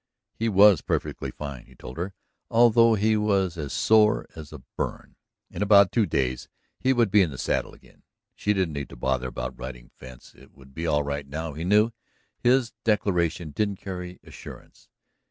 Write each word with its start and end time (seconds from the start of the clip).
He 0.33 0.49
was 0.49 0.81
perfectly 0.81 1.29
fine, 1.29 1.67
he 1.67 1.75
told 1.75 1.97
her, 1.97 2.15
although 2.49 2.95
he 2.95 3.15
was 3.15 3.55
as 3.55 3.71
sore 3.71 4.25
as 4.35 4.51
a 4.51 4.63
burn. 4.75 5.15
In 5.51 5.61
about 5.61 5.91
two 5.91 6.07
days 6.07 6.49
he 6.79 6.91
would 6.91 7.11
be 7.11 7.21
in 7.21 7.29
the 7.29 7.37
saddle 7.37 7.71
again; 7.75 8.01
she 8.33 8.51
didn't 8.51 8.73
need 8.73 8.89
to 8.89 8.95
bother 8.95 9.27
about 9.27 9.59
riding 9.59 9.91
fence, 9.93 10.33
it 10.33 10.53
would 10.55 10.73
be 10.73 10.87
all 10.87 11.03
right, 11.03 11.27
he 11.55 11.63
knew. 11.63 11.91
His 12.39 12.73
declaration 12.83 13.51
didn't 13.51 13.75
carry 13.75 14.19
assurance. 14.23 14.89